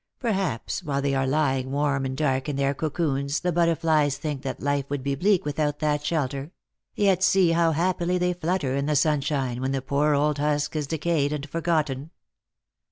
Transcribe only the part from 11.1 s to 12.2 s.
and forgotten."